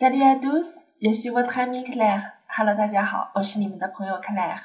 [0.00, 0.68] Salut ados,
[1.02, 2.22] je suis votre amie Claire.
[2.56, 4.60] Hello，大家好，我是你们的朋友 Claire。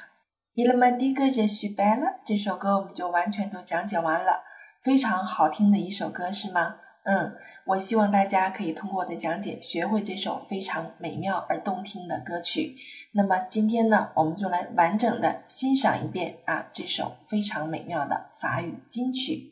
[0.54, 2.20] Il m'a dit que je suis belle。
[2.24, 4.44] 这首歌我们就完全都讲解完了，
[4.84, 6.76] 非常好听的一首歌，是吗？
[7.04, 7.34] 嗯，
[7.66, 12.76] 我希望大家可以通过我的讲解学会这首非常美妙而动听的歌曲。
[13.14, 19.50] 那么今天呢，我们就来完整的欣赏一遍啊，这首非常美妙的法语金曲。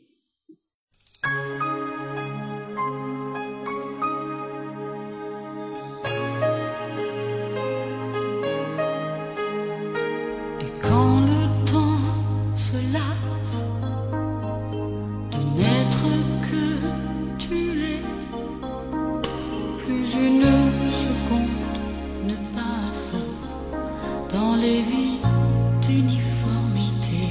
[19.85, 20.49] plus une
[21.05, 21.75] seconde
[22.29, 23.11] ne passe
[24.33, 25.19] dans les vies
[25.81, 27.25] d'uniformité.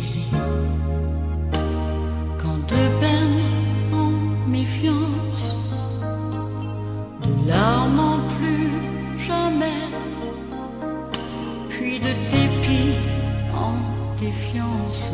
[2.40, 3.48] Quand de peine
[4.02, 4.10] en
[4.50, 5.46] méfiance,
[7.24, 8.70] de larmes en plus
[9.30, 9.84] jamais,
[11.70, 12.98] puis de dépit
[13.66, 13.72] en
[14.22, 15.10] défiance,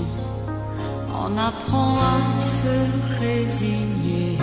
[1.22, 2.78] on apprend à se
[3.20, 4.38] résigner.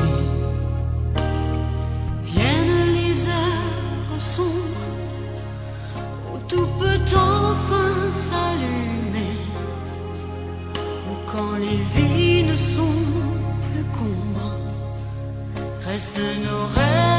[15.96, 17.15] reste nos rêves.